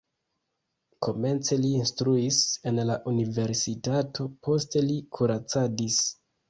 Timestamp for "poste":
4.49-4.89